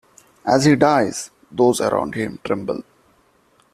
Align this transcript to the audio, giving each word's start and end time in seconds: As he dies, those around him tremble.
As 0.47 0.65
he 0.65 0.75
dies, 0.75 1.29
those 1.51 1.79
around 1.79 2.15
him 2.15 2.39
tremble. 2.43 2.81